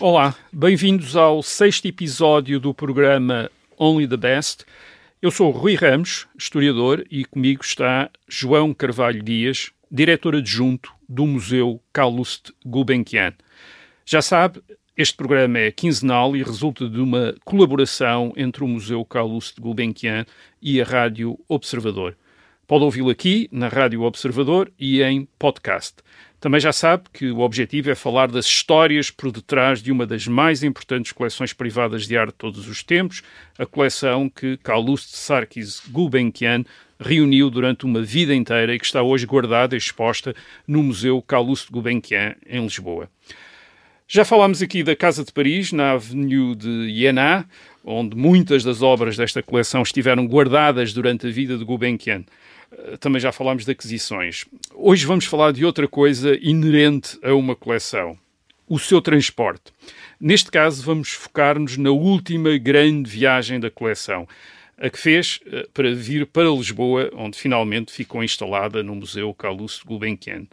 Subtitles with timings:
[0.00, 4.64] Olá, bem-vindos ao sexto episódio do programa Only the Best.
[5.20, 11.82] Eu sou Rui Ramos, historiador, e comigo está João Carvalho Dias, diretor adjunto do Museu
[11.92, 13.34] Calouste Gulbenkian.
[14.06, 14.62] Já sabe,
[14.96, 20.24] este programa é quinzenal e resulta de uma colaboração entre o Museu Calouste Gulbenkian
[20.62, 22.16] e a Rádio Observador.
[22.68, 25.96] Pode ouvi-lo aqui, na Rádio Observador e em podcast.
[26.40, 30.28] Também já sabe que o objetivo é falar das histórias por detrás de uma das
[30.28, 33.22] mais importantes coleções privadas de arte de todos os tempos,
[33.58, 36.64] a coleção que Calouste Sarkis Gulbenkian
[37.00, 40.34] reuniu durante uma vida inteira e que está hoje guardada e exposta
[40.66, 43.10] no Museu Calouste Gulbenkian, em Lisboa.
[44.06, 47.46] Já falámos aqui da Casa de Paris, na Avenue de Iéna,
[47.84, 52.24] onde muitas das obras desta coleção estiveram guardadas durante a vida de Gulbenkian.
[53.00, 54.44] Também já falámos de aquisições.
[54.74, 58.18] Hoje vamos falar de outra coisa inerente a uma coleção:
[58.68, 59.72] o seu transporte.
[60.20, 64.28] Neste caso, vamos focar-nos na última grande viagem da coleção,
[64.76, 69.84] a que fez eh, para vir para Lisboa, onde finalmente ficou instalada no Museu Calouste
[69.84, 70.46] Gulbenkian.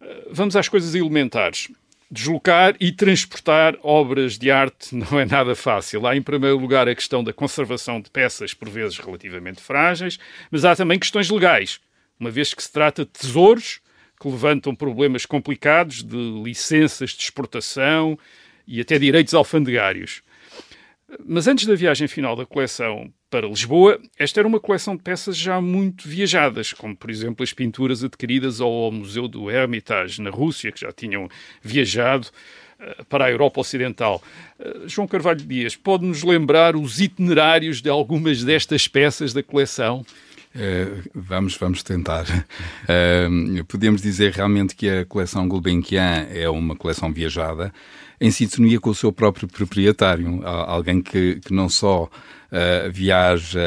[0.00, 1.68] Eh, vamos às coisas elementares.
[2.14, 6.06] Deslocar e transportar obras de arte não é nada fácil.
[6.06, 10.18] Há, em primeiro lugar, a questão da conservação de peças, por vezes relativamente frágeis,
[10.50, 11.80] mas há também questões legais,
[12.20, 13.80] uma vez que se trata de tesouros
[14.20, 18.18] que levantam problemas complicados de licenças de exportação
[18.66, 20.22] e até direitos alfandegários.
[21.24, 25.38] Mas antes da viagem final da coleção para Lisboa, esta era uma coleção de peças
[25.38, 30.70] já muito viajadas, como por exemplo as pinturas adquiridas ao Museu do Hermitage na Rússia,
[30.70, 31.30] que já tinham
[31.62, 32.28] viajado
[32.78, 34.22] uh, para a Europa Ocidental.
[34.60, 40.04] Uh, João Carvalho Dias, pode-nos lembrar os itinerários de algumas destas peças da coleção?
[40.54, 42.24] Uh, vamos, vamos tentar.
[42.84, 47.72] Uh, podemos dizer realmente que a coleção Gulbenkian é uma coleção viajada,
[48.20, 53.60] em sintonia com o seu próprio proprietário, alguém que, que não só uh, viaja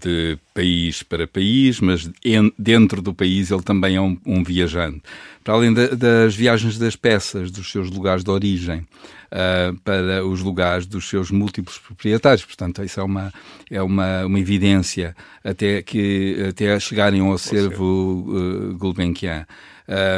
[0.00, 5.02] de país para país, mas en, dentro do país ele também é um, um viajante.
[5.42, 8.86] Para além das viagens das peças, dos seus lugares de origem,
[9.32, 12.44] uh, para os lugares dos seus múltiplos proprietários.
[12.44, 13.32] Portanto, isso é uma,
[13.70, 19.46] é uma, uma evidência até, que, até chegarem ao acervo uh, Gulbenkian.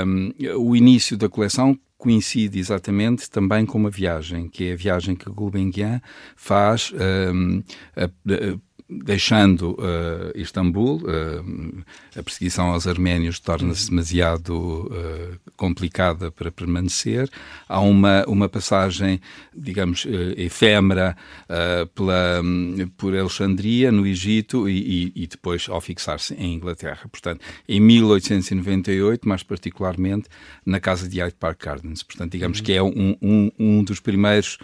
[0.04, 5.14] Um, o início da coleção coincide exatamente também com uma viagem, que é a viagem
[5.14, 6.00] que Gulbenkian
[6.34, 7.62] faz um,
[7.94, 8.58] a, a,
[8.90, 11.84] deixando uh, Istambul, uh,
[12.18, 13.90] a perseguição aos arménios torna-se uhum.
[13.90, 17.30] demasiado uh, complicada para permanecer.
[17.68, 19.20] Há uma, uma passagem,
[19.54, 20.06] digamos,
[20.36, 21.16] efêmera
[21.94, 27.08] pela, um, por Alexandria, no Egito, e, e, e depois ao fixar-se em Inglaterra.
[27.10, 30.28] Portanto, em 1898, mais particularmente,
[30.64, 32.02] na casa de Hyde Park Gardens.
[32.02, 32.64] Portanto, digamos uhum.
[32.64, 34.58] que é um, um, um dos primeiros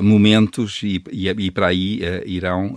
[0.00, 2.76] momentos e, e, e, para aí irão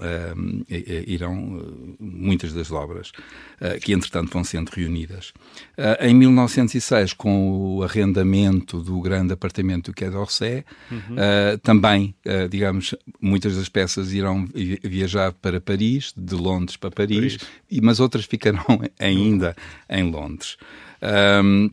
[0.69, 3.11] irão eh, muitas das obras
[3.59, 5.33] eh, que, entretanto, vão sendo reunidas.
[5.77, 11.16] Eh, em 1906, com o arrendamento do grande apartamento do Quai d'Orsay, uhum.
[11.61, 12.16] também,
[12.49, 14.47] digamos, muitas das peças irão
[14.83, 17.81] viajar para Paris, de Londres para Paris, Paris.
[17.81, 19.55] mas outras ficarão ainda
[19.89, 20.57] em Londres.
[21.01, 21.69] Um,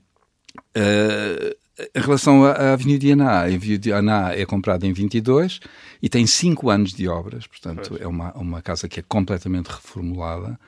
[0.76, 1.61] uh,
[1.94, 5.60] em relação à Avenida de Aná, a Avenida de Aná é comprada em 22
[6.02, 10.58] e tem 5 anos de obras, portanto é uma, uma casa que é completamente reformulada.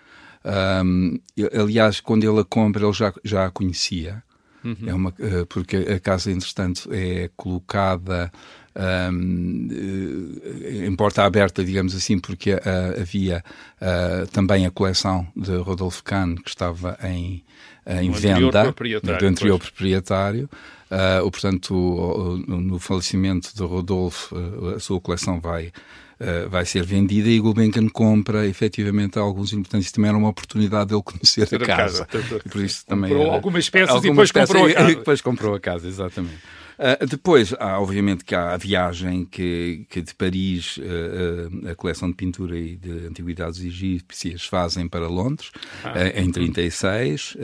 [0.85, 1.19] Um,
[1.59, 4.23] aliás, quando ele a compra, ele já, já a conhecia,
[4.63, 4.77] uhum.
[4.87, 8.31] é uma, uh, porque a casa, entretanto, é colocada
[8.77, 12.61] um, eh, em porta aberta, digamos assim, porque uh,
[13.01, 13.45] havia
[13.81, 17.45] uh, também a coleção de Rodolfo Kahn que estava em,
[17.87, 19.71] em venda do anterior pois.
[19.71, 20.49] proprietário.
[20.95, 24.37] Uh, portanto, no falecimento de Rodolfo,
[24.77, 25.73] a sua coleção vai
[26.15, 29.91] Uh, vai ser vendida e Gulbenkian compra efetivamente alguns importantes.
[29.91, 32.07] Também era uma oportunidade de ele conhecer a casa.
[32.07, 32.41] casa.
[32.49, 34.91] Por isso também comprou era, algumas peças algumas e depois peças comprou a casa.
[34.91, 36.39] E depois comprou a casa, exatamente.
[36.79, 42.09] Uh, depois, há, obviamente, que há a viagem que, que de Paris uh, a coleção
[42.09, 45.51] de pintura e de antiguidades egípcias fazem para Londres,
[45.85, 47.37] ah, uh, em 36.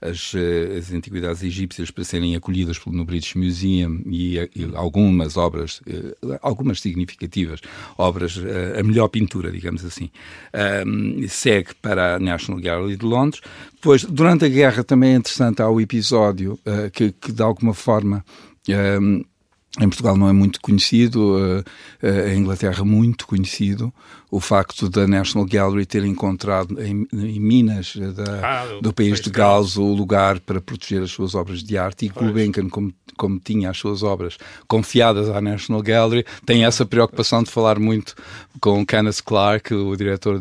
[0.00, 0.32] As,
[0.78, 5.80] as, antiguidades egípcias para serem acolhidas no British Museum e, e algumas obras,
[6.40, 7.60] algumas significativas
[7.96, 8.38] obras,
[8.78, 10.08] a melhor pintura, digamos assim,
[11.28, 13.40] segue para a National Gallery de Londres.
[13.74, 16.58] Depois, durante a guerra, também é interessante, há o episódio
[16.92, 18.24] que, que de alguma forma
[18.74, 19.24] um,
[19.78, 23.92] em Portugal não é muito conhecido, uh, uh, em Inglaterra muito conhecido,
[24.30, 29.30] o facto da National Gallery ter encontrado em, em Minas da, ah, do, país de
[29.30, 33.70] Gales o lugar para proteger as suas obras de arte e Gulbenkian, como, como tinha
[33.70, 34.36] as suas obras
[34.66, 38.14] confiadas à National Gallery, tem essa preocupação de falar muito
[38.60, 40.40] com Kenneth Clark, o diretor,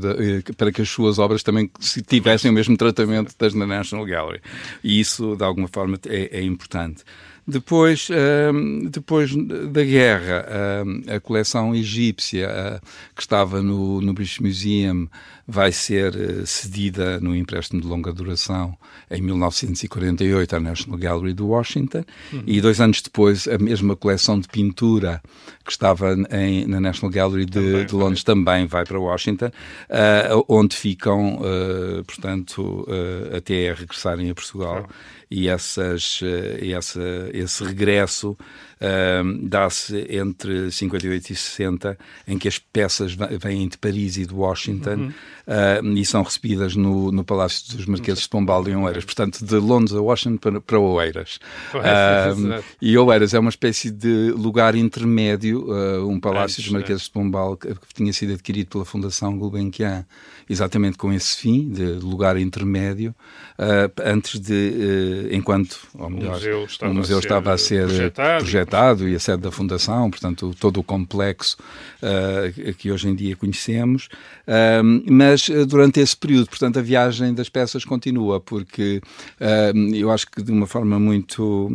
[0.58, 1.70] para que as suas obras também
[2.08, 4.42] tivessem o mesmo tratamento das da National Gallery.
[4.84, 7.04] E isso, de alguma forma, é, é importante.
[7.48, 12.86] Depois, uh, depois da guerra, uh, a coleção egípcia uh,
[13.16, 15.08] que estava no, no British Museum
[15.50, 18.78] vai ser eh, cedida no empréstimo de longa duração
[19.10, 22.04] em 1948 à National Gallery de Washington
[22.34, 22.44] uhum.
[22.46, 25.22] e dois anos depois a mesma coleção de pintura
[25.64, 29.50] que estava em, na National Gallery de, também, de Londres também vai para Washington,
[30.50, 31.40] onde ficam,
[32.06, 32.86] portanto,
[33.34, 34.86] até regressarem a Portugal.
[35.30, 36.22] E essas,
[36.74, 37.02] essa,
[37.34, 38.38] esse regresso
[38.82, 41.98] uh, dá-se entre 58 e 60,
[42.28, 45.94] em que as peças vêm de Paris e de Washington uhum.
[45.94, 49.06] uh, e são recebidas no, no Palácio dos Marqueses de Pombal em Oeiras.
[49.06, 51.40] Portanto, de Londres a Washington para, para Oeiras.
[52.82, 55.68] E Oeiras é uma espécie de lugar intermédio,
[56.08, 60.06] um Palácio Antes, dos Marqueses de Pombal que, que tinha sido adquirido pela Fundação Gulbenkian,
[60.50, 63.14] exatamente com esse fim, de lugar intermédio,
[64.04, 68.44] antes de, enquanto, ou melhor, o museu estava, o museu a, ser a ser projetado,
[68.44, 68.67] projetado
[69.08, 71.58] e a sede da Fundação, portanto, todo o complexo
[72.02, 74.10] uh, que hoje em dia conhecemos.
[74.48, 79.02] Uh, mas uh, durante esse período, portanto, a viagem das peças continua, porque
[79.94, 81.70] eu acho que de uma forma muito,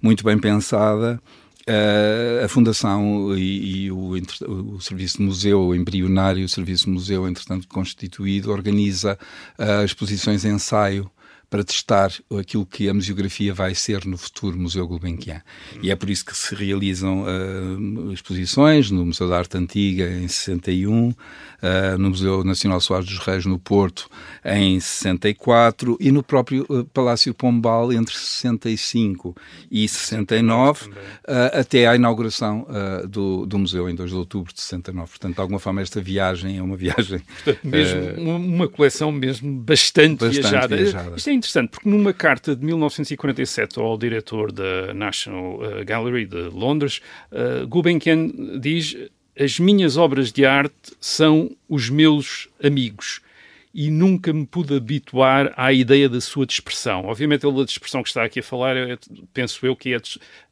[0.00, 1.20] muito bem pensada.
[1.68, 4.14] Uh, a Fundação e, e o,
[4.46, 9.18] o, Serviço de Museu, embrionário o Serviço de Museu, entretanto constituído, organiza
[9.58, 11.10] uh, exposições ensaio
[11.50, 15.40] para testar aquilo que a museografia vai ser no futuro Museu Gulbenkian.
[15.82, 20.28] E é por isso que se realizam uh, exposições no Museu da Arte Antiga em
[20.28, 21.14] 61, uh,
[21.98, 24.10] no Museu Nacional Soares dos Reis no Porto
[24.44, 29.34] em 64 e no próprio uh, Palácio Pombal entre 65
[29.70, 30.90] e 69,
[31.52, 32.66] até à inauguração
[33.08, 35.10] do, do museu em 2 de outubro de 69.
[35.10, 37.20] Portanto, de alguma forma, esta viagem é uma viagem...
[37.44, 40.76] Portanto, mesmo, uma coleção mesmo bastante, bastante viajada.
[40.76, 41.16] viajada.
[41.16, 46.42] Isto é interessante, porque numa carta de 1947 ao diretor da National uh, Gallery de
[46.50, 47.00] Londres,
[47.32, 48.96] uh, Gulbenkian diz:
[49.38, 53.20] As minhas obras de arte são os meus amigos
[53.74, 57.04] e nunca me pude habituar à ideia da sua dispersão.
[57.04, 58.98] Obviamente, a dispersão que está aqui a falar, é,
[59.32, 60.00] penso eu, que é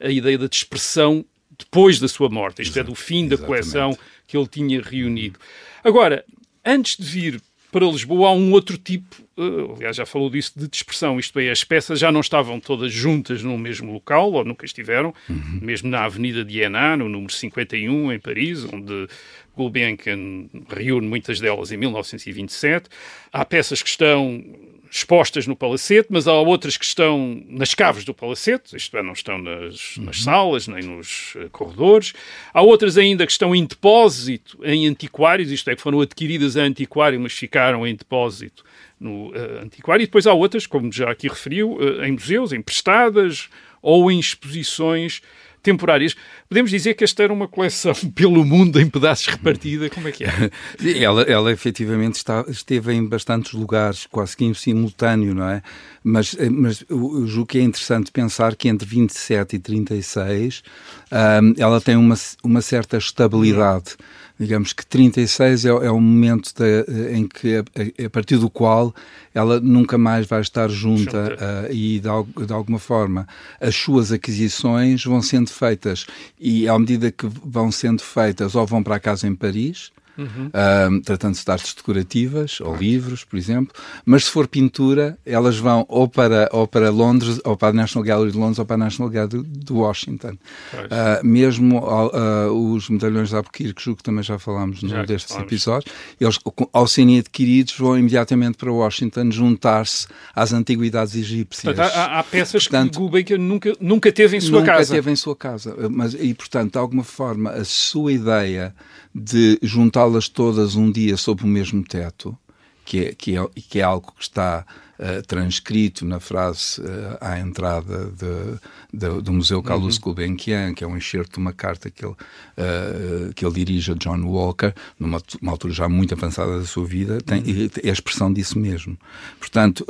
[0.06, 1.25] a ideia da dispersão
[1.59, 3.97] depois da sua morte, isto Exato, é, do fim da coleção
[4.27, 5.38] que ele tinha reunido.
[5.83, 6.25] Agora,
[6.65, 10.68] antes de vir para Lisboa há um outro tipo, uh, aliás, já falou disso, de
[10.68, 14.64] dispersão, isto é, as peças já não estavam todas juntas no mesmo local, ou nunca
[14.64, 15.58] estiveram, uhum.
[15.60, 19.08] mesmo na Avenida de Iéna, no número 51, em Paris, onde
[19.56, 22.88] Gulbenkian reúne muitas delas em 1927.
[23.32, 24.44] Há peças que estão
[24.91, 29.12] expostas no palacete, mas há outras que estão nas caves do palacete, isto é, não
[29.12, 30.25] estão nas, nas uhum.
[30.25, 32.12] salas nem nos uh, corredores.
[32.53, 36.62] Há outras ainda que estão em depósito em antiquários, isto é, que foram adquiridas a
[36.62, 38.65] antiquário, mas ficaram em depósito
[38.99, 40.03] no uh, antiquário.
[40.03, 43.49] E depois há outras, como já aqui referiu, uh, em museus, emprestadas
[43.83, 45.21] ou em exposições
[45.66, 46.14] temporárias.
[46.48, 50.24] Podemos dizer que esta era uma coleção pelo mundo em pedaços repartida, como é que
[50.24, 50.50] é?
[51.02, 55.62] ela, ela efetivamente está, esteve em bastantes lugares, quase que em simultâneo, não é?
[56.04, 60.62] Mas, eh, mas eu julgo que é interessante pensar que entre 27 e 36
[61.11, 63.96] um, ela tem uma, uma certa estabilidade.
[64.38, 68.95] Digamos que 36 é, é o momento de, em que, a, a, partir do qual
[69.35, 73.26] ela nunca mais vai estar junta uh, e, de, de, alguma forma,
[73.59, 76.07] as suas aquisições vão sendo feitas.
[76.38, 80.46] E, à medida que vão sendo feitas, ou vão para a casa em Paris, uhum.
[80.49, 83.75] uh, tratando-se de artes decorativas ou livros, por exemplo.
[84.04, 88.04] Mas se for pintura, elas vão ou para, ou para Londres, ou para a National
[88.04, 90.37] Gallery de Londres, ou para a National Gallery de Washington.
[90.75, 95.52] Uh, mesmo uh, os medalhões de Albuquerque, que também já falámos num destes falamos.
[95.52, 96.38] episódios, eles,
[96.73, 101.75] ao serem adquiridos, vão imediatamente para Washington juntar-se às antiguidades egípcias.
[101.75, 104.80] Portanto, há, há peças portanto, que Gulbenkian nunca, nunca teve em sua nunca casa.
[104.80, 105.76] Nunca teve em sua casa.
[105.90, 108.75] Mas, e, portanto, de alguma forma, a sua ideia
[109.14, 109.58] de
[110.06, 112.36] juntá-las todas um dia sob o mesmo teto,
[112.84, 114.64] que é, que é, que é algo que está
[114.98, 118.60] uh, transcrito na frase uh, à entrada de,
[118.96, 120.02] de, do Museu Carlos uhum.
[120.02, 123.94] Gulbenkian, que é um excerto de uma carta que ele, uh, que ele dirige a
[123.94, 127.68] John Walker, numa altura já muito avançada da sua vida, tem, uhum.
[127.82, 128.96] é a expressão disso mesmo.
[129.40, 129.84] Portanto,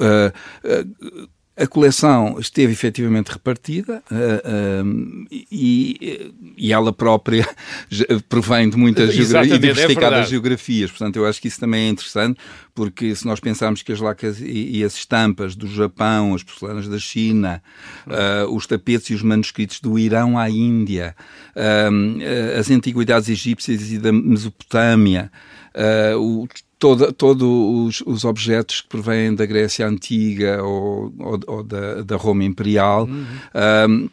[1.57, 7.49] a coleção esteve efetivamente repartida uh, uh, e, e, ela própria
[8.29, 10.91] provém de muitas geogra e diversificadas é geografias.
[10.91, 12.39] Portanto, eu acho que isso também é interessante,
[12.75, 16.89] porque se nós pensarmos que as lacas e, e as estampas do Japão, as porcelanas
[16.89, 17.63] da China,
[18.07, 21.17] uh, os tapetes e os manuscritos do Irão à Índia,
[22.59, 25.33] as antiguidades egípcias e da Mesopotâmia,
[26.19, 26.47] o
[26.79, 32.17] todos todo os, os, objetos que provêm da Grécia Antiga ou, ou, ou da, da,
[32.17, 33.07] Roma Imperial.
[33.07, 33.27] Uhum.
[33.89, 34.09] Um,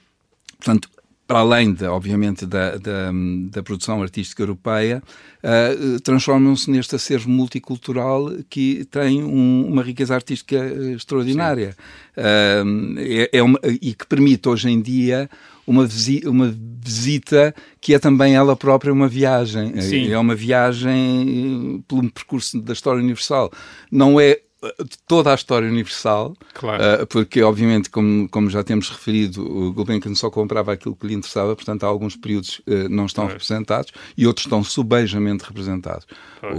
[0.58, 0.90] portanto,
[1.26, 3.12] para além, de, obviamente, da, da,
[3.50, 5.02] da, produção artística europeia,
[5.44, 10.56] uh, transformam-se neste acervo multicultural que tem um, uma riqueza artística
[10.94, 11.76] extraordinária
[12.18, 15.30] uh, é, é uma, e que permite hoje em dia
[15.66, 16.54] uma, visi uma
[16.84, 19.80] visita que é também ela própria uma viagem.
[19.82, 20.12] Sim.
[20.12, 23.52] É uma viagem eh, pelo percurso da história universal.
[23.92, 24.40] Não é
[24.80, 27.04] de toda a história universal, claro.
[27.04, 31.14] uh, porque obviamente, como, como já temos referido, o Gulbenkian só comprava aquilo que lhe
[31.14, 33.34] interessava, portanto há alguns períodos uh, não estão pois.
[33.34, 36.06] representados e outros estão subejamente representados.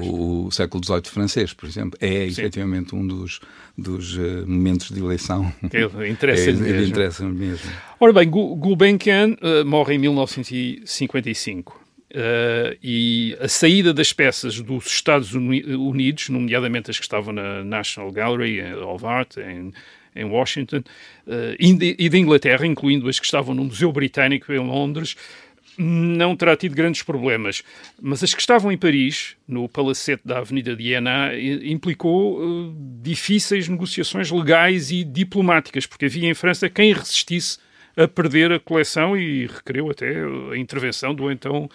[0.02, 2.40] O, o, século XVIII francês, por exemplo, é Sim.
[2.40, 3.40] efetivamente um dos,
[3.76, 5.52] dos uh, momentos de eleição.
[5.62, 6.86] Interessa, é, mesmo.
[6.86, 7.70] interessa mesmo.
[8.00, 11.83] Ora bem, Gulbenkian morre em 1955.
[12.14, 18.12] Uh, e a saída das peças dos Estados Unidos, nomeadamente as que estavam na National
[18.12, 19.72] Gallery of Art em,
[20.14, 20.84] em Washington,
[21.26, 25.16] uh, e de Inglaterra, incluindo as que estavam no Museu Britânico em Londres,
[25.76, 27.64] não terá tido grandes problemas.
[28.00, 30.94] Mas as que estavam em Paris, no palacete da Avenida de
[31.64, 37.58] implicou uh, difíceis negociações legais e diplomáticas, porque havia em França quem resistisse
[37.96, 40.14] a perder a coleção e requereu até
[40.52, 41.68] a intervenção do então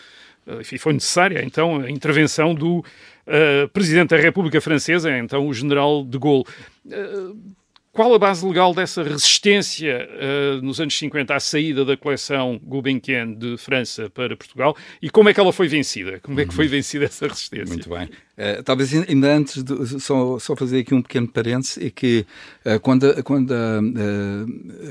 [0.60, 6.03] enfim, foi necessária então a intervenção do uh, Presidente da República Francesa, então o General
[6.03, 6.46] de Gaulle.
[6.86, 7.60] Uh,
[7.91, 13.34] qual a base legal dessa resistência uh, nos anos 50 à saída da coleção Gulbenkian
[13.34, 16.20] de França para Portugal e como é que ela foi vencida?
[16.20, 16.72] Como é que foi uhum.
[16.72, 17.74] vencida essa resistência?
[17.74, 18.06] Muito bem.
[18.06, 22.25] Uh, talvez ainda antes, de, só, só fazer aqui um pequeno parênteses, é que
[22.65, 23.53] uh, quando, quando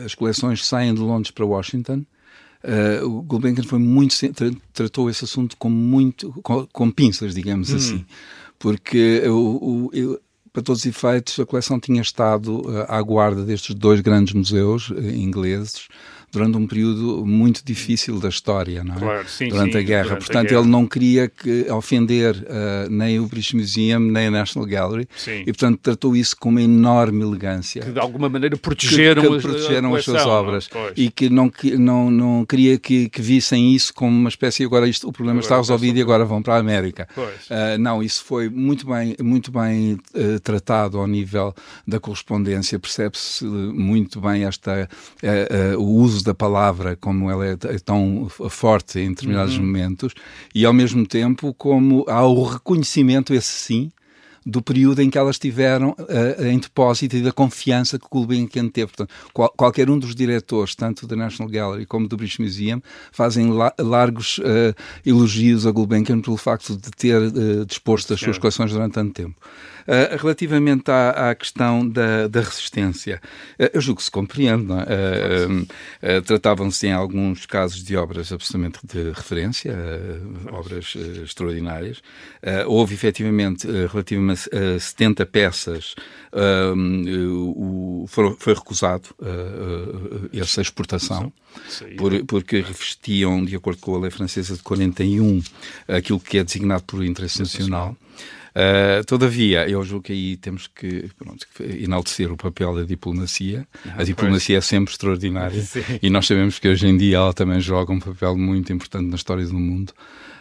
[0.05, 2.05] as coleções saem de Londres para Washington,
[2.65, 4.15] Uh, o Gulbenkian foi muito
[4.73, 7.77] tratou esse assunto com muito com, com pinças, digamos hum.
[7.77, 8.05] assim,
[8.59, 9.91] porque o,
[10.53, 14.91] para todos os efeitos a coleção tinha estado uh, à guarda destes dois grandes museus
[14.91, 15.88] uh, ingleses
[16.30, 18.99] durante um período muito difícil da história, não é?
[18.99, 20.04] Claro, sim, durante sim, a guerra.
[20.04, 20.61] Durante Portanto, a guerra.
[20.61, 25.40] ele não queria que, ofender uh, nem o British Museum, nem a National Gallery, sim.
[25.40, 27.82] e portanto tratou isso com uma enorme elegância.
[27.82, 32.11] Que de alguma maneira protegeram, que, que protegeram as suas obras e que não, não,
[32.11, 35.56] não queria que, que vissem isso como uma espécie, agora isto, o problema agora, está
[35.56, 37.08] resolvido e agora vão para a América.
[37.16, 41.54] Uh, não, isso foi muito bem, muito bem uh, tratado ao nível
[41.87, 44.88] da correspondência, percebe-se muito bem esta,
[45.78, 49.65] o uso da palavra como ela é, tão forte em determinados uhum.
[49.65, 50.15] momentos,
[50.55, 53.93] e ao mesmo tempo como há o reconhecimento, esse sim,
[54.49, 58.69] do período em que elas estiveram uh, em depósito e da confiança que o Gulbenkian
[58.69, 58.87] teve.
[58.87, 62.81] Portanto, qual, qualquer um dos diretores, tanto da National Gallery como do British Museum,
[63.13, 68.39] fazem la largos uh, elogios a Gulbenkian pelo facto de ter uh, disposto as suas
[68.39, 69.37] coleções durante tanto tempo.
[69.88, 73.23] Uh, relativamente à, à questão da, da resistência,
[73.59, 74.71] uh, eu julgo que se compreende.
[74.71, 79.75] Uh, Tratavam-se em alguns casos de obras absolutamente de referência,
[80.52, 82.02] obras extraordinárias.
[82.66, 85.95] houve efetivamente, relativamente a 70 peças,
[86.35, 89.09] o, foi, foi recusado
[90.33, 91.33] essa exportação,
[91.97, 95.42] por, porque revestiam, de acordo com a lei francesa de 41,
[95.88, 97.97] aquilo que é designado por interesse nacional.
[98.59, 103.65] Uh, todavia, eu julgo que aí temos que pronto, enaltecer o papel da diplomacia.
[103.87, 104.65] Ah, a diplomacia pois.
[104.65, 105.85] é sempre extraordinária Sim.
[106.03, 109.15] e nós sabemos que hoje em dia ela também joga um papel muito importante na
[109.15, 109.93] história do mundo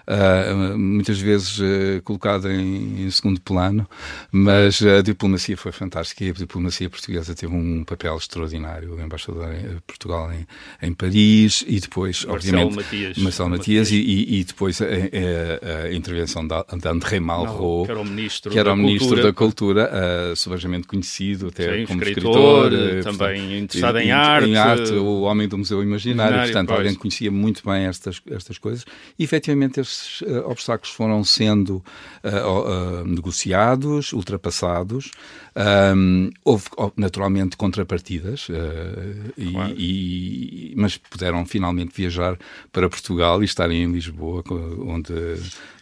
[0.07, 3.87] uh, muitas vezes uh, colocada em, em, segundo plano,
[4.31, 8.95] mas a diplomacia foi fantástica e a diplomacia portuguesa teve um papel extraordinário.
[8.95, 10.47] O embaixador de Portugal em,
[10.81, 13.91] em, Paris e depois, Marcelo obviamente, Matias, Marcelo Matias, Matias.
[13.91, 18.51] E, e, depois a, a, a intervenção de, de André Malraux, que era o ministro,
[18.51, 19.23] que era da, o ministro cultura.
[19.23, 19.91] da Cultura,
[20.33, 24.49] uh, conhecido até Sim, como escritor, escritor também portanto, interessado em, em, arte.
[24.49, 26.79] Em arte, o homem do Museu Imaginário, Imaginário portanto, pois.
[26.79, 28.85] alguém que conhecia muito bem estas, estas coisas.
[29.17, 31.83] E efetivamente estes esses uh, obstáculos foram sendo
[32.23, 35.11] uh, negociados, ultrapassados.
[35.95, 39.73] Um, houve, naturalmente, contrapartidas, claro.
[39.75, 42.37] e, e, mas puderam finalmente viajar
[42.71, 44.43] para Portugal e estarem em Lisboa,
[44.85, 45.13] onde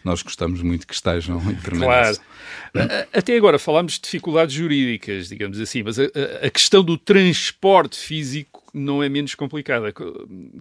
[0.02, 2.24] nós gostamos muito que estejam e permaneçam.
[2.72, 2.90] Claro.
[3.12, 6.04] Até agora falámos de dificuldades jurídicas, digamos assim, mas a,
[6.42, 9.92] a questão do transporte físico não é menos complicada.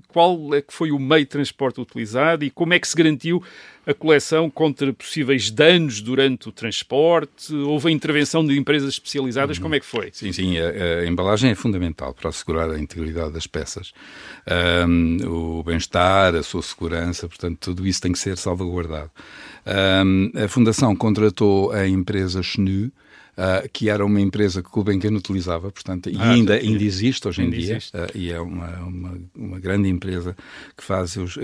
[0.07, 3.43] Qual é que foi o meio de transporte utilizado e como é que se garantiu
[3.85, 7.53] a coleção contra possíveis danos durante o transporte?
[7.53, 9.57] Houve a intervenção de empresas especializadas?
[9.57, 9.63] Uhum.
[9.63, 10.09] Como é que foi?
[10.13, 13.93] Sim, sim, a, a, embalagem é fundamental para assegurar a integridade das peças.
[14.87, 15.17] Um,
[15.59, 19.11] o bem-estar, a sua segurança, portanto, tudo isso tem que ser salvaguardado.
[19.65, 22.91] Um, a Fundação contratou a empresa Schnü,
[23.37, 27.27] uh, que era uma empresa que o Gulbenkian utilizava, portanto, e ah, ainda, ainda existe
[27.27, 30.35] hoje em dia, uh, e é uma, uma, uma, grande empresa
[30.75, 31.41] que faz, os, uh,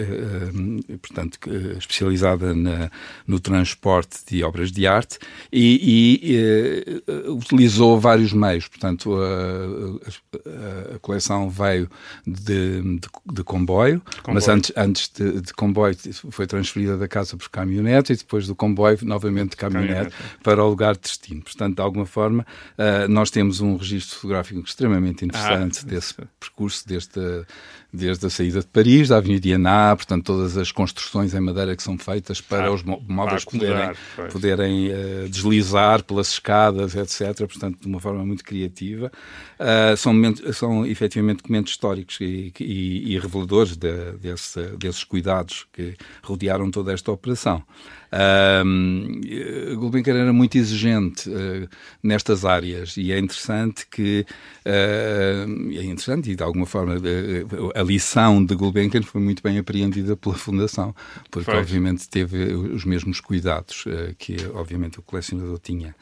[1.02, 1.40] portanto,
[1.78, 2.90] especializada na,
[3.28, 5.20] no transporte de obras de arte,
[5.52, 11.90] e, e utilizou vários meios, portanto, a, a, a coleção veio
[12.26, 13.00] de, de,
[13.34, 15.96] de comboio, comboio, mas antes, antes de, de, comboio
[16.30, 20.40] foi transferida da casa por caminhonete, e depois do comboio, novamente de caminhonete, caminhonete.
[20.44, 21.42] para o lugar de destino.
[21.42, 22.46] Portanto, de alguma forma,
[22.78, 27.44] uh, nós temos um registro fotográfico extremamente interessante ah, desse percurso, desde a,
[27.92, 31.82] desde a saída de Paris, da Avenida Diana, portanto, todas as construções em madeira que
[31.82, 33.92] são feitas para ah, os móveis poderem,
[34.32, 37.48] poderem uh, deslizar pelas escadas, etc.
[37.48, 39.12] Portanto, de uma forma muito criativa.
[39.60, 45.66] Uh, são, momentos, são efetivamente documentos históricos e, e, e reveladores de, desse, desses cuidados
[45.74, 47.64] que rodearam toda esta operação.
[48.12, 51.68] Uh, Gulbenkian era muito exigente uh,
[52.03, 54.25] nestas áreas e é interessante que
[54.65, 59.58] uh, é interessante e de alguma forma uh, a lição de Gulbenkian foi muito bem
[59.58, 60.94] apreendida pela Fundação
[61.30, 61.60] porque foi.
[61.60, 63.86] obviamente teve os mesmos cuidados
[64.18, 65.96] que obviamente o colecionador tinha.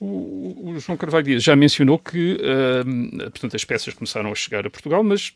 [0.00, 2.38] O, o, João Carvalho Dias já mencionou que
[3.16, 5.34] portanto as peças começaram a chegar a Portugal, mas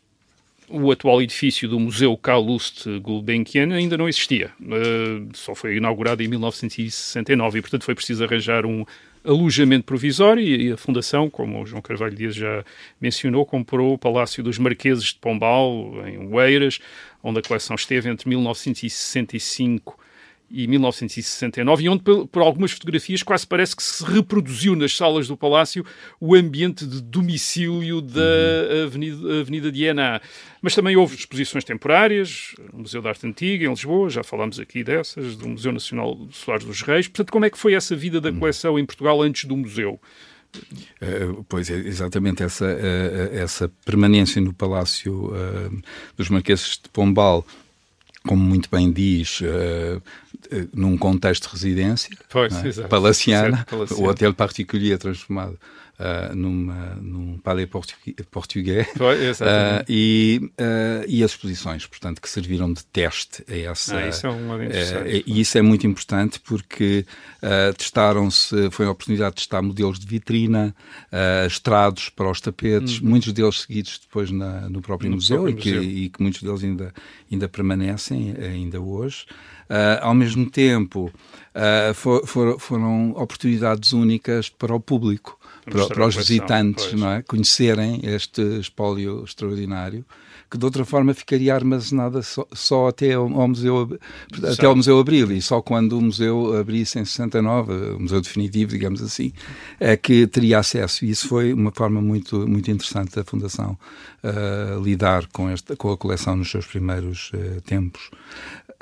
[0.73, 4.51] o atual edifício do Museu Calouste Gulbenkian ainda não existia.
[4.59, 8.83] Uh, só foi inaugurado em 1969 e, portanto, foi preciso arranjar um
[9.23, 12.65] alojamento provisório e a Fundação, como o João Carvalho Dias já
[12.99, 16.79] mencionou, comprou o Palácio dos Marqueses de Pombal, em Oeiras,
[17.23, 19.97] onde a coleção esteve entre 1965
[20.55, 25.35] e 1969, e onde, por, algumas fotografias, quase parece que se reproduziu nas salas do
[25.35, 25.83] Palácio
[26.19, 28.83] o ambiente de domicílio da uhum.
[28.85, 30.21] Avenida, Avenida de Iena.
[30.61, 34.83] Mas também houve exposições temporárias, no Museu da Arte Antiga, em Lisboa, já falámos aqui
[34.83, 37.07] dessas, do Museu Nacional do Soares dos Reis.
[37.07, 38.37] Portanto, como é que foi essa vida da uhum.
[38.37, 39.99] coleção em Portugal antes do museu?
[41.01, 45.81] Uh, pois é, exatamente essa, uh, essa permanência no Palácio uh,
[46.15, 47.43] dos Marqueses de Pombal
[48.25, 50.01] como muito bem diz, uh,
[50.73, 52.87] num contexto de residência pois, é?
[52.87, 53.65] palaciana,
[53.97, 55.57] o hotel particular transformado
[55.99, 57.67] uh, numa, num palais
[58.31, 63.97] português uh, e, uh, e as exposições, portanto, que serviram de teste a essa.
[63.97, 64.57] Ah, isso é uma
[65.25, 67.05] e isso é muito importante porque
[67.77, 70.75] testaram-se, foi a oportunidade de testar modelos de vitrina,
[71.47, 73.09] estrados para os tapetes, uhum.
[73.09, 75.83] muitos deles seguidos depois na, no próprio no museu, próprio e, que, museu.
[75.83, 76.93] e que muitos deles ainda,
[77.31, 79.25] ainda permanecem, ainda hoje.
[79.69, 81.11] Uh, ao mesmo tempo,
[81.55, 87.21] uh, for, for, foram oportunidades únicas para o público para, para os visitantes não é?
[87.21, 90.05] conhecerem este espólio extraordinário
[90.53, 93.97] que de outra forma ficaria armazenada só, só até ao, ao museu
[94.43, 98.69] até ao museu abrir e só quando o museu abrisse em 69 o museu definitivo
[98.69, 99.33] digamos assim
[99.79, 101.05] é que teria acesso.
[101.05, 103.75] E isso foi uma forma muito muito interessante da fundação
[104.23, 108.11] uh, lidar com esta com a coleção nos seus primeiros uh, tempos.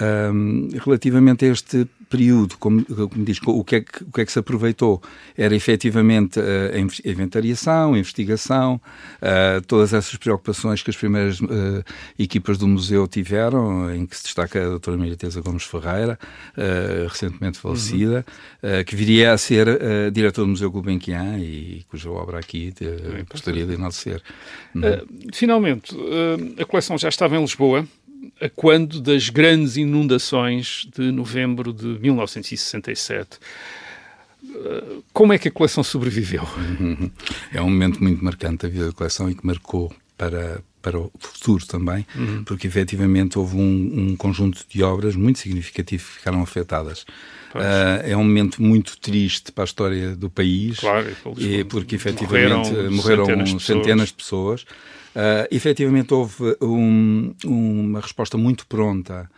[0.01, 4.25] Um, relativamente a este período, como, como diz, o que, é que, o que é
[4.25, 5.01] que se aproveitou?
[5.37, 8.79] Era efetivamente a inventariação, a investigação,
[9.21, 11.83] uh, todas essas preocupações que as primeiras uh,
[12.19, 16.19] equipas do museu tiveram, em que se destaca a doutora Maria Teresa Gomes Ferreira,
[16.57, 18.25] uh, recentemente falecida,
[18.61, 18.83] uhum.
[18.83, 23.65] que viria a ser uh, diretor do Museu Gulbenkian e cuja obra aqui de, gostaria
[23.65, 24.21] de enaltecer.
[24.75, 24.81] Uhum.
[25.33, 25.95] finalmente,
[26.59, 27.85] a coleção já estava em Lisboa,
[28.39, 33.39] a quando das grandes inundações de novembro de 1967.
[35.13, 36.43] Como é que a coleção sobreviveu?
[37.53, 41.11] É um momento muito marcante da vida da coleção e que marcou para, para o
[41.19, 42.43] futuro também, uhum.
[42.43, 47.03] porque efetivamente houve um, um, conjunto de obras muito significativo que ficaram afetadas.
[47.53, 52.71] Uh, é um momento muito triste para a história do país, claro, e porque efetivamente
[52.71, 54.61] morreram, morreram centenas, de centenas de pessoas.
[55.13, 59.29] Uh, efetivamente houve um, uma resposta muito pronta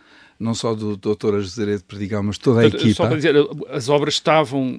[0.44, 1.36] não só do Dr.
[1.36, 2.94] Azeredo Perdigão, mas toda a equipa.
[2.94, 3.34] Só para dizer,
[3.70, 4.78] as obras estavam,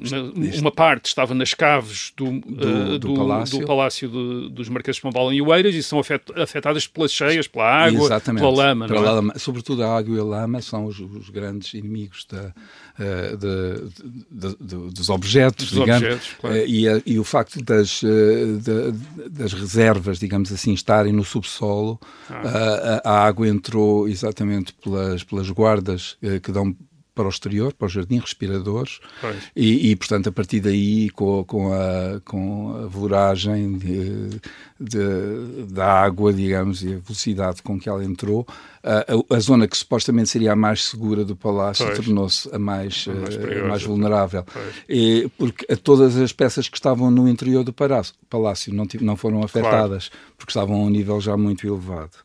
[0.59, 4.69] uma parte estava nas caves do, do, uh, do, do Palácio, do palácio de, dos
[4.69, 8.87] Marqueses de Pombal em Oeiras e são afetadas pelas cheias, pela água, Exatamente, pela lama.
[8.87, 9.11] Pela é?
[9.11, 9.33] lama.
[9.39, 12.53] Sobretudo a água e a lama são os, os grandes inimigos da,
[12.99, 13.89] uh, de,
[14.31, 16.55] de, de, dos objetos, dos digamos, objetos, claro.
[16.55, 18.01] uh, e, a, e, o facto das,
[19.31, 21.99] das reservas, digamos assim, estarem no subsolo,
[22.29, 23.01] ah.
[23.03, 26.75] a, a água entrou exatamente pelas, pelas guardas eh, que dão
[27.15, 28.99] para o exterior, para o jardim, respiradores,
[29.55, 34.29] e, e, portanto, a partir daí, com, com, a, com a voragem de,
[34.77, 38.45] de, da água, digamos, e a velocidade com que ela entrou,
[38.83, 43.35] a, a, zona que supostamente seria a mais segura do palácio tornou-se a mais, mais,
[43.35, 44.45] eh, a mais vulnerável.
[44.87, 49.41] E, porque todas as peças que estavam no interior do palácio, palácio não, não foram
[49.41, 50.25] afetadas, claro.
[50.37, 52.17] porque estavam a um nível já muito elevado.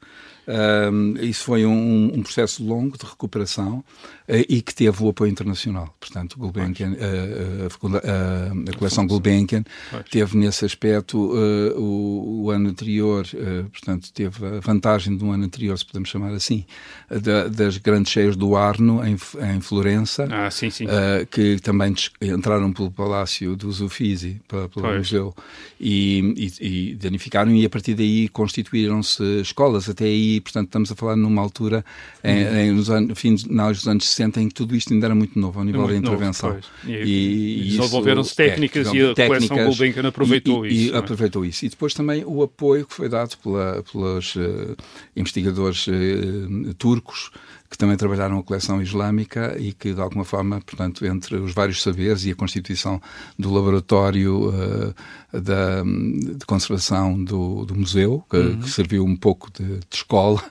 [0.46, 3.84] Um, isso foi um, um, processo longo de recuperação
[4.28, 5.94] uh, e que teve o apoio internacional.
[6.00, 9.64] Portanto, Gulbenkian, uh, uh, a coleção Gulbenkian
[10.10, 13.26] teve nesse aspecto o, o, ano anterior,
[13.70, 16.64] portanto, teve a vantagem de um ano anterior, se podemos chamar assim,
[17.08, 19.16] da, das grandes cheias do Arno em,
[19.54, 20.86] em Florença, ah, sim, sim.
[21.30, 24.98] que também entraram pelo Palácio dos Uffizi, pelo pois.
[24.98, 25.34] museu,
[25.78, 29.88] e, e, e danificaram, e a partir daí constituíram-se escolas.
[29.88, 31.82] Até aí portanto, estamos a falar numa altura,
[32.22, 32.56] em, uhum.
[32.56, 35.58] em, nos anos, fins, dos anos 60, em que tudo isto ainda era muito novo
[35.58, 36.50] ao nível da intervenção.
[36.50, 40.92] Novo, e, e desenvolveram-se técnicas é, e a técnicas, coleção Gulbenkian aproveitou e, isso.
[40.92, 40.98] E, é?
[40.98, 41.64] aproveitou isso.
[41.64, 44.76] E depois também o apoio que foi dado pela, pelos uh,
[45.16, 47.30] investigadores uh, turcos
[47.70, 51.80] que também trabalharam a coleção islâmica e que, de alguma forma, portanto, entre os vários
[51.80, 53.00] saberes e a constituição
[53.38, 54.94] do laboratório uh,
[55.32, 58.60] da, de conservação do, do museu, que, uhum.
[58.60, 60.42] que, serviu um pouco de, de escola,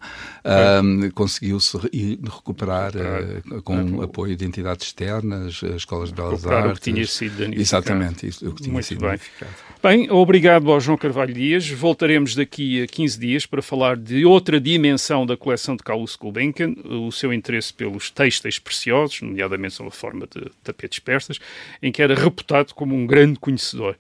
[0.84, 1.78] um, conseguiu-se
[2.24, 6.72] recuperar uh, com é, apoio de entidades externas, escolas de belas artes.
[6.72, 7.62] o que tinha sido danificado.
[7.62, 9.10] Exatamente, isso, o que tinha Muito sido bem.
[9.10, 9.52] danificado.
[9.82, 11.70] Bem, obrigado ao João Carvalho Dias.
[11.70, 16.74] Voltaremos daqui a 15 dias para falar de outra dimensão da coleção de Carlos Gulbenkian,
[16.86, 21.40] o seu interesse pelos têxteis preciosos, nomeadamente sob a forma de tapetes persas,
[21.82, 23.96] em que era reputado como um grande conhecedor.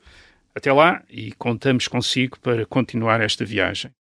[0.60, 3.94] Até lá e contamos consigo para continuar esta viagem.